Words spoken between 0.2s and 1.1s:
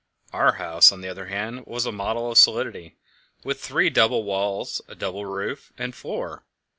Our house, on the